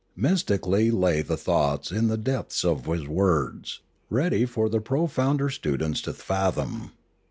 Mystically 0.15 0.89
lay 0.89 1.21
the 1.21 1.37
thoughts 1.37 1.91
in 1.91 2.07
the 2.07 2.17
depths 2.17 2.65
of 2.65 2.85
his 2.85 3.07
words, 3.07 3.81
ready 4.09 4.47
for 4.47 4.67
the 4.67 4.81
profounder 4.81 5.47
students 5.51 6.01
to 6.01 6.11
fathom. 6.13 6.89